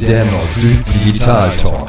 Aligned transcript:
Der 0.00 0.24
Nord-Süd 0.24 0.86
Digital 0.94 1.56
Talk. 1.56 1.88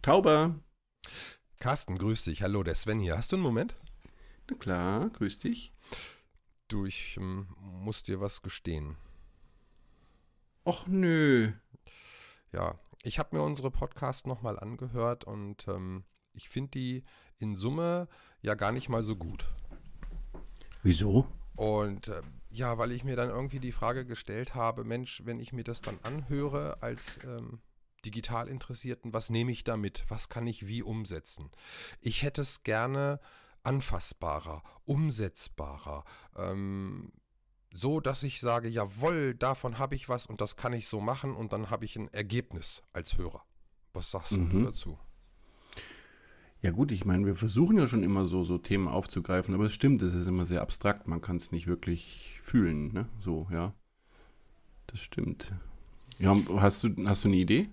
Tauber. 0.00 0.54
Carsten, 1.58 1.98
grüß 1.98 2.24
dich. 2.24 2.40
Hallo, 2.40 2.62
der 2.62 2.74
Sven 2.74 3.00
hier. 3.00 3.18
Hast 3.18 3.32
du 3.32 3.36
einen 3.36 3.42
Moment? 3.42 3.76
Na 4.48 4.56
klar, 4.56 5.10
grüß 5.10 5.38
dich. 5.38 5.74
Du, 6.68 6.86
ich 6.86 7.18
ähm, 7.18 7.48
muss 7.58 8.02
dir 8.02 8.18
was 8.18 8.40
gestehen. 8.40 8.96
Och 10.64 10.86
nö. 10.86 11.52
Ja, 12.52 12.78
ich 13.02 13.18
habe 13.18 13.36
mir 13.36 13.42
unsere 13.42 13.70
Podcasts 13.70 14.26
nochmal 14.26 14.58
angehört 14.58 15.24
und 15.24 15.68
ähm, 15.68 16.04
ich 16.36 16.48
finde 16.48 16.70
die 16.72 17.04
in 17.38 17.54
Summe 17.56 18.08
ja 18.40 18.54
gar 18.54 18.72
nicht 18.72 18.88
mal 18.88 19.02
so 19.02 19.16
gut. 19.16 19.44
Wieso? 20.82 21.26
Und 21.56 22.08
äh, 22.08 22.22
ja, 22.50 22.78
weil 22.78 22.92
ich 22.92 23.02
mir 23.02 23.16
dann 23.16 23.28
irgendwie 23.30 23.60
die 23.60 23.72
Frage 23.72 24.04
gestellt 24.06 24.54
habe, 24.54 24.84
Mensch, 24.84 25.22
wenn 25.24 25.40
ich 25.40 25.52
mir 25.52 25.64
das 25.64 25.80
dann 25.80 25.98
anhöre 26.02 26.82
als 26.82 27.18
ähm, 27.24 27.60
digital 28.04 28.48
Interessierten, 28.48 29.12
was 29.12 29.30
nehme 29.30 29.50
ich 29.52 29.64
damit? 29.64 30.04
Was 30.08 30.28
kann 30.28 30.46
ich 30.46 30.66
wie 30.66 30.82
umsetzen? 30.82 31.50
Ich 32.00 32.22
hätte 32.22 32.42
es 32.42 32.62
gerne 32.62 33.20
anfassbarer, 33.62 34.62
umsetzbarer, 34.84 36.04
ähm, 36.36 37.12
so 37.74 38.00
dass 38.00 38.22
ich 38.22 38.40
sage, 38.40 38.68
jawohl, 38.68 39.34
davon 39.34 39.78
habe 39.78 39.94
ich 39.96 40.08
was 40.08 40.26
und 40.26 40.40
das 40.40 40.56
kann 40.56 40.72
ich 40.72 40.86
so 40.86 41.00
machen 41.00 41.34
und 41.34 41.52
dann 41.52 41.68
habe 41.68 41.84
ich 41.84 41.96
ein 41.96 42.08
Ergebnis 42.08 42.82
als 42.92 43.18
Hörer. 43.18 43.44
Was 43.92 44.10
sagst 44.10 44.32
Mhm. 44.32 44.50
du 44.50 44.64
dazu? 44.64 44.98
Ja 46.62 46.70
gut, 46.70 46.90
ich 46.90 47.04
meine, 47.04 47.26
wir 47.26 47.36
versuchen 47.36 47.76
ja 47.76 47.86
schon 47.86 48.02
immer 48.02 48.24
so, 48.24 48.42
so 48.42 48.58
Themen 48.58 48.88
aufzugreifen, 48.88 49.54
aber 49.54 49.64
es 49.64 49.74
stimmt, 49.74 50.02
es 50.02 50.14
ist 50.14 50.26
immer 50.26 50.46
sehr 50.46 50.62
abstrakt, 50.62 51.06
man 51.06 51.20
kann 51.20 51.36
es 51.36 51.52
nicht 51.52 51.66
wirklich 51.66 52.40
fühlen, 52.42 52.92
ne? 52.92 53.08
So, 53.20 53.46
ja. 53.52 53.74
Das 54.86 55.00
stimmt. 55.00 55.52
Ja, 56.18 56.34
hast 56.56 56.82
du, 56.82 56.94
hast 57.06 57.24
du 57.24 57.28
eine 57.28 57.36
Idee? 57.36 57.68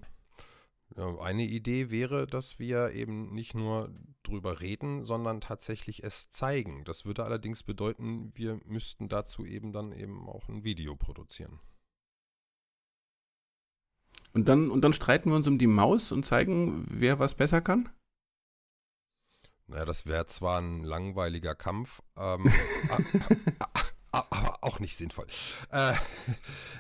Ja, 0.96 1.18
eine 1.20 1.46
Idee 1.46 1.90
wäre, 1.90 2.28
dass 2.28 2.60
wir 2.60 2.92
eben 2.92 3.34
nicht 3.34 3.56
nur 3.56 3.90
drüber 4.22 4.60
reden, 4.60 5.06
sondern 5.06 5.42
tatsächlich 5.42 6.04
es 6.04 6.30
zeigen. 6.30 6.84
Das 6.84 7.06
würde 7.06 7.24
allerdings 7.24 7.64
bedeuten, 7.64 8.32
wir 8.36 8.60
müssten 8.66 9.10
dazu 9.10 9.46
eben 9.46 9.72
dann 9.72 9.92
eben 9.92 10.28
auch 10.28 10.48
ein 10.50 10.64
Video 10.64 10.96
produzieren. 10.96 11.60
Und 14.34 14.50
dann, 14.50 14.70
und 14.70 14.82
dann 14.82 14.94
streiten 14.94 15.30
wir 15.30 15.36
uns 15.36 15.48
um 15.48 15.58
die 15.58 15.68
Maus 15.68 16.12
und 16.12 16.26
zeigen, 16.26 16.86
wer 16.90 17.20
was 17.20 17.36
besser 17.36 17.62
kann? 17.62 17.90
Naja, 19.74 19.86
das 19.86 20.06
wäre 20.06 20.28
zwar 20.28 20.62
ein 20.62 20.84
langweiliger 20.84 21.56
Kampf, 21.56 22.04
ähm, 22.16 22.46
aber 24.12 24.60
auch 24.62 24.80
nicht 24.80 24.96
sinnvoll. 24.96 25.26
Äh, 25.72 25.94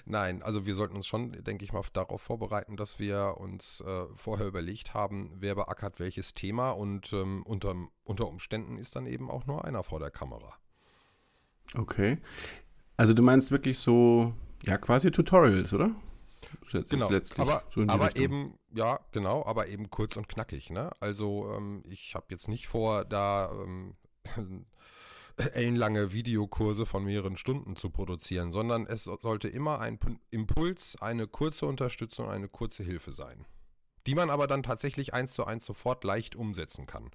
nein, 0.06 0.44
also 0.44 0.68
wir 0.68 0.76
sollten 0.76 0.96
uns 0.96 1.08
schon, 1.08 1.32
denke 1.44 1.66
ich 1.66 1.74
mal, 1.74 1.82
darauf 1.94 2.22
vorbereiten, 2.22 2.78
dass 2.78 3.00
wir 3.00 3.38
uns 3.40 3.82
äh, 3.82 4.06
vorher 4.16 4.46
überlegt 4.46 4.94
haben, 4.94 5.32
wer 5.40 5.56
beackert 5.56 6.00
welches 6.00 6.36
Thema 6.36 6.70
und 6.70 7.12
ähm, 7.14 7.42
unter, 7.48 7.74
unter 8.04 8.28
Umständen 8.28 8.78
ist 8.78 8.96
dann 8.96 9.08
eben 9.08 9.32
auch 9.32 9.48
nur 9.48 9.66
einer 9.66 9.82
vor 9.82 9.98
der 9.98 10.12
Kamera. 10.12 10.54
Okay. 11.76 12.20
Also 12.96 13.16
du 13.16 13.24
meinst 13.24 13.50
wirklich 13.50 13.80
so, 13.80 14.36
ja, 14.62 14.78
quasi 14.78 15.10
Tutorials, 15.10 15.74
oder? 15.74 15.96
Genau, 16.90 17.08
aber, 17.42 17.64
so 17.72 17.82
aber 17.88 18.16
eben, 18.16 18.58
ja, 18.74 19.00
genau, 19.12 19.46
aber 19.46 19.68
eben 19.68 19.90
kurz 19.90 20.18
und 20.18 20.28
knackig. 20.28 20.70
Ne? 20.70 20.92
Also 21.00 21.52
ähm, 21.56 21.84
ich 21.90 22.16
habe 22.16 22.26
jetzt 22.30 22.48
nicht 22.48 22.68
vor, 22.68 23.06
da 23.06 23.52
ähm, 23.52 23.96
ellenlange 25.54 26.14
Videokurse 26.14 26.86
von 26.86 27.04
mehreren 27.04 27.38
Stunden 27.38 27.76
zu 27.76 27.90
produzieren, 27.90 28.52
sondern 28.52 28.86
es 28.86 29.04
so- 29.06 29.18
sollte 29.22 29.48
immer 29.48 29.80
ein 29.80 30.00
Impuls, 30.30 30.96
eine 31.02 31.28
kurze 31.28 31.66
Unterstützung, 31.66 32.30
eine 32.30 32.48
kurze 32.48 32.84
Hilfe 32.84 33.14
sein, 33.14 33.46
die 34.06 34.16
man 34.16 34.30
aber 34.30 34.48
dann 34.48 34.64
tatsächlich 34.64 35.14
eins 35.14 35.34
zu 35.34 35.46
eins 35.46 35.66
sofort 35.66 36.04
leicht 36.04 36.36
umsetzen 36.36 36.86
kann. 36.86 37.10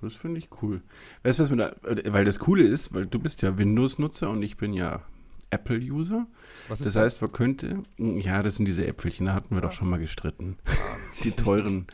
Das 0.00 0.14
finde 0.14 0.38
ich 0.38 0.48
cool. 0.62 0.82
Weißt 1.22 1.38
du, 1.38 1.42
was 1.42 1.50
mir 1.50 1.56
da, 1.58 1.68
äh, 1.88 2.10
weil 2.12 2.24
das 2.24 2.38
Coole 2.38 2.62
ist, 2.64 2.94
weil 2.94 3.06
du 3.06 3.18
bist 3.18 3.42
ja 3.42 3.58
Windows-Nutzer 3.58 4.30
und 4.30 4.42
ich 4.42 4.56
bin 4.56 4.72
ja 4.72 5.02
Apple-User. 5.50 6.26
Was 6.68 6.80
Das 6.80 6.96
heißt, 6.96 7.22
man 7.22 7.32
könnte, 7.32 7.82
ja, 7.98 8.42
das 8.42 8.56
sind 8.56 8.66
diese 8.66 8.86
Äpfelchen, 8.86 9.26
da 9.26 9.34
hatten 9.34 9.54
wir 9.54 9.60
doch 9.60 9.72
schon 9.72 9.88
mal 9.88 9.98
gestritten. 9.98 10.58
Die 11.24 11.32
teuren. 11.32 11.86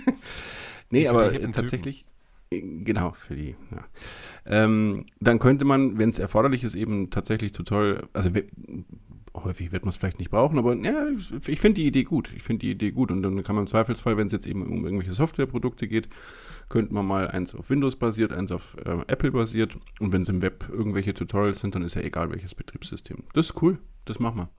nee, 0.90 1.00
Die 1.00 1.08
aber 1.08 1.30
tatsächlich, 1.52 2.06
äh, 2.50 2.60
genau, 2.60 3.12
für 3.12 3.36
die, 3.36 3.56
ja. 3.70 3.84
Ähm, 4.46 5.06
dann 5.20 5.38
könnte 5.38 5.64
man, 5.64 5.98
wenn 5.98 6.08
es 6.08 6.18
erforderlich 6.18 6.64
ist, 6.64 6.74
eben 6.74 7.10
tatsächlich 7.10 7.52
Tutorial, 7.52 8.08
also 8.14 8.30
häufig 9.44 9.72
wird 9.72 9.84
man 9.84 9.90
es 9.90 9.96
vielleicht 9.96 10.18
nicht 10.18 10.30
brauchen, 10.30 10.58
aber 10.58 10.74
ja, 10.76 11.06
ich- 11.08 11.60
finde 11.60 11.80
die 11.80 11.86
Idee 11.86 12.04
gut. 12.04 12.32
Ich 12.34 12.42
finde 12.42 12.60
die 12.66 12.70
Idee 12.72 12.90
gut 12.92 13.10
und 13.10 13.22
dann 13.22 13.42
kann 13.42 13.54
man 13.54 13.64
im 13.64 13.68
Zweifelsfall, 13.68 14.16
wenn 14.16 14.26
es 14.26 14.32
jetzt 14.32 14.46
eben 14.46 14.62
um 14.66 14.84
irgendwelche 14.84 15.12
Softwareprodukte 15.12 15.88
geht, 15.88 16.08
könnte 16.68 16.92
man 16.92 17.06
mal 17.06 17.28
eins 17.28 17.54
auf 17.54 17.70
Windows 17.70 17.96
basiert, 17.96 18.32
eins 18.32 18.52
auf 18.52 18.76
äh, 18.84 18.98
Apple 19.06 19.30
basiert 19.32 19.76
und 20.00 20.12
wenn 20.12 20.22
es 20.22 20.28
im 20.28 20.42
Web 20.42 20.68
irgendwelche 20.68 21.14
Tutorials 21.14 21.60
sind, 21.60 21.74
dann 21.74 21.82
ist 21.82 21.94
ja 21.94 22.02
egal 22.02 22.30
welches 22.30 22.54
Betriebssystem. 22.54 23.24
Das 23.32 23.46
ist 23.50 23.62
cool, 23.62 23.78
das 24.04 24.18
machen 24.18 24.36
wir. 24.38 24.50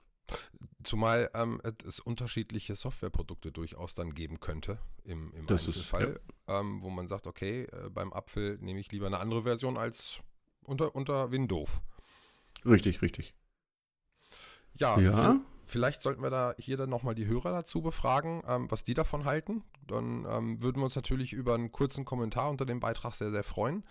Zumal 0.82 1.28
ähm, 1.34 1.60
es 1.86 2.00
unterschiedliche 2.00 2.74
Softwareprodukte 2.74 3.52
durchaus 3.52 3.94
dann 3.94 4.14
geben 4.14 4.40
könnte 4.40 4.78
im, 5.04 5.32
im 5.34 5.44
Das 5.46 5.62
ist- 5.62 5.68
Einzelfall, 5.76 6.20
ähm, 6.48 6.82
wo 6.82 6.88
man 6.90 7.06
sagt, 7.06 7.26
okay, 7.26 7.64
äh, 7.64 7.90
beim 7.90 8.12
Apfel 8.12 8.56
nehme 8.60 8.80
ich 8.80 8.90
lieber 8.90 9.06
eine 9.06 9.18
andere 9.18 9.42
Version 9.42 9.76
als 9.76 10.20
unter, 10.64 10.94
unter 10.94 11.30
Windows. 11.32 11.80
Richtig, 12.64 13.02
richtig. 13.02 13.34
Ja, 14.80 14.98
Ja, 14.98 15.30
vi- 15.32 15.40
vielleicht 15.66 16.02
sollten 16.02 16.22
wir 16.22 16.30
da 16.30 16.54
hier 16.58 16.76
dann 16.76 16.90
nochmal 16.90 17.14
die 17.14 17.26
Hörer 17.26 17.52
dazu 17.52 17.80
befragen, 17.82 18.42
ähm, 18.48 18.70
was 18.70 18.82
die 18.84 18.94
davon 18.94 19.24
halten. 19.24 19.62
Dann 19.86 20.26
ähm, 20.28 20.62
würden 20.62 20.78
wir 20.80 20.84
uns 20.84 20.96
natürlich 20.96 21.32
über 21.32 21.54
einen 21.54 21.70
kurzen 21.70 22.04
Kommentar 22.04 22.50
unter 22.50 22.66
dem 22.66 22.80
Beitrag 22.80 23.14
sehr, 23.14 23.30
sehr 23.30 23.44
freuen. 23.44 23.84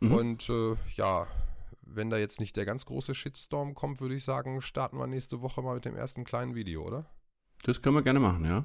Mhm. 0.00 0.12
Und 0.14 0.48
äh, 0.48 0.76
ja, 0.94 1.26
wenn 1.82 2.08
da 2.10 2.16
jetzt 2.18 2.40
nicht 2.40 2.56
der 2.56 2.64
ganz 2.64 2.86
große 2.86 3.14
Shitstorm 3.14 3.74
kommt, 3.74 4.00
würde 4.00 4.14
ich 4.14 4.24
sagen, 4.24 4.62
starten 4.62 4.98
wir 4.98 5.06
nächste 5.06 5.40
Woche 5.42 5.60
mal 5.62 5.74
mit 5.74 5.84
dem 5.84 5.96
ersten 5.96 6.24
kleinen 6.24 6.54
Video, 6.54 6.82
oder? 6.86 7.06
das 7.64 7.82
können 7.82 7.96
wir 7.96 8.02
gerne 8.02 8.20
machen, 8.20 8.44
ja. 8.44 8.64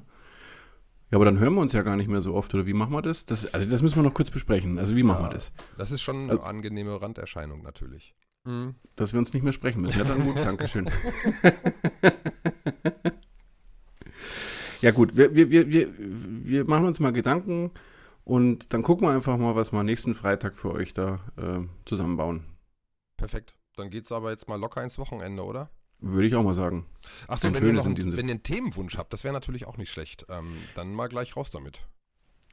Ja, 1.10 1.18
aber 1.18 1.24
dann 1.24 1.38
hören 1.40 1.54
wir 1.54 1.60
uns 1.60 1.72
ja 1.72 1.82
gar 1.82 1.96
nicht 1.96 2.08
mehr 2.08 2.20
so 2.20 2.34
oft, 2.34 2.54
oder 2.54 2.64
wie 2.66 2.72
machen 2.72 2.92
wir 2.92 3.02
das? 3.02 3.26
das 3.26 3.52
also 3.52 3.68
das 3.68 3.82
müssen 3.82 3.96
wir 3.96 4.02
noch 4.04 4.14
kurz 4.14 4.30
besprechen. 4.30 4.78
Also 4.78 4.94
wie 4.94 5.02
machen 5.02 5.22
Ja. 5.24 5.28
wir 5.30 5.34
das? 5.34 5.52
Das 5.76 5.90
ist 5.90 6.00
schon 6.02 6.16
eine 6.16 6.32
Also- 6.32 6.42
angenehme 6.44 7.00
Randerscheinung 7.02 7.62
natürlich. 7.62 8.14
Mhm. 8.44 8.74
Dass 8.96 9.12
wir 9.12 9.18
uns 9.18 9.32
nicht 9.32 9.42
mehr 9.42 9.52
sprechen 9.52 9.80
müssen. 9.80 9.98
Ja, 9.98 10.04
dann 10.04 10.22
gut, 10.22 10.36
Dankeschön. 10.36 10.90
ja 14.80 14.90
gut, 14.90 15.16
wir, 15.16 15.34
wir, 15.34 15.50
wir, 15.50 15.72
wir, 15.72 15.88
wir 15.98 16.64
machen 16.64 16.86
uns 16.86 17.00
mal 17.00 17.12
Gedanken 17.12 17.70
und 18.24 18.72
dann 18.72 18.82
gucken 18.82 19.08
wir 19.08 19.12
einfach 19.12 19.36
mal, 19.36 19.56
was 19.56 19.72
wir 19.72 19.82
nächsten 19.82 20.14
Freitag 20.14 20.58
für 20.58 20.72
euch 20.72 20.94
da 20.94 21.20
äh, 21.36 21.60
zusammenbauen. 21.84 22.44
Perfekt. 23.16 23.54
Dann 23.76 23.90
geht's 23.90 24.12
aber 24.12 24.30
jetzt 24.30 24.48
mal 24.48 24.56
locker 24.60 24.82
ins 24.82 24.98
Wochenende, 24.98 25.42
oder? 25.44 25.70
Würde 26.00 26.26
ich 26.26 26.34
auch 26.34 26.42
mal 26.42 26.54
sagen. 26.54 26.86
Achso, 27.28 27.52
wenn 27.52 27.74
ihr, 27.74 27.82
einen, 27.82 28.16
wenn 28.16 28.28
ihr 28.28 28.34
einen 28.34 28.42
Themenwunsch 28.42 28.98
habt, 28.98 29.12
das 29.12 29.24
wäre 29.24 29.32
natürlich 29.32 29.66
auch 29.66 29.78
nicht 29.78 29.90
schlecht. 29.90 30.26
Ähm, 30.28 30.58
dann 30.74 30.92
mal 30.92 31.08
gleich 31.08 31.36
raus 31.36 31.50
damit. 31.50 31.80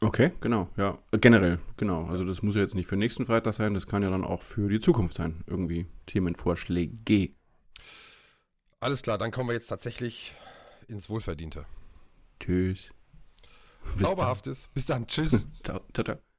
Okay, 0.04 0.32
genau, 0.40 0.68
ja. 0.78 0.98
Generell, 1.12 1.60
genau. 1.78 2.06
Also 2.06 2.26
das 2.26 2.42
muss 2.42 2.56
ja 2.56 2.62
jetzt 2.62 2.74
nicht 2.74 2.88
für 2.88 2.98
nächsten 2.98 3.28
Freitag 3.28 3.54
sein, 3.54 3.76
das 3.76 3.86
kann 3.86 4.02
ja 4.02 4.10
dann 4.10 4.26
auch 4.26 4.42
für 4.42 4.68
die 4.68 4.80
Zukunft 4.80 5.14
sein. 5.16 5.44
Irgendwie 5.46 5.86
Themenvorschläge. 6.08 7.30
Alles 8.80 9.04
klar, 9.04 9.20
dann 9.20 9.32
kommen 9.32 9.50
wir 9.50 9.54
jetzt 9.54 9.68
tatsächlich 9.68 10.34
ins 10.88 11.08
Wohlverdiente. 11.08 11.66
Tschüss. 12.40 12.92
Zauberhaftes. 13.98 14.70
Bis 14.74 14.88
dann. 14.88 15.06
Tschüss. 15.06 15.48
Ciao, 15.64 15.82
ciao, 15.94 16.04
ciao. 16.04 16.31